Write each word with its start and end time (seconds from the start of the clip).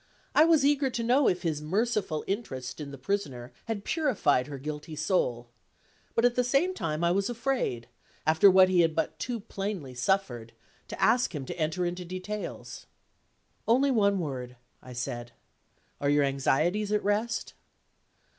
I 0.33 0.45
was 0.45 0.65
eager 0.65 0.89
to 0.89 1.03
know 1.03 1.27
if 1.29 1.43
his 1.43 1.61
merciful 1.61 2.23
interest 2.25 2.81
in 2.81 2.89
the 2.89 2.97
Prisoner 2.97 3.53
had 3.65 3.83
purified 3.83 4.47
her 4.47 4.57
guilty 4.57 4.95
soul 4.95 5.49
but 6.15 6.25
at 6.25 6.33
the 6.33 6.43
same 6.43 6.73
time 6.73 7.03
I 7.03 7.11
was 7.11 7.29
afraid, 7.29 7.87
after 8.25 8.49
what 8.49 8.67
he 8.67 8.79
had 8.81 8.95
but 8.95 9.19
too 9.19 9.39
plainly 9.41 9.93
suffered, 9.93 10.53
to 10.87 10.99
ask 10.99 11.35
him 11.35 11.45
to 11.45 11.59
enter 11.59 11.85
into 11.85 12.03
details. 12.03 12.87
"Only 13.67 13.91
one 13.91 14.17
word," 14.17 14.55
I 14.81 14.93
said. 14.93 15.33
"Are 15.99 16.09
your 16.09 16.23
anxieties 16.23 16.91
at 16.91 17.03
rest?" 17.03 17.53